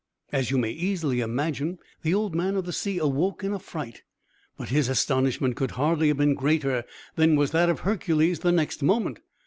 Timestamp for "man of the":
2.33-2.73